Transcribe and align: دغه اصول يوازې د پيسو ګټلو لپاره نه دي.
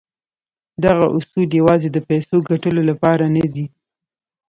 دغه 0.83 1.05
اصول 1.17 1.49
يوازې 1.59 1.87
د 1.91 1.97
پيسو 2.09 2.35
ګټلو 2.49 2.81
لپاره 2.89 3.25
نه 3.35 3.45
دي. 3.53 3.65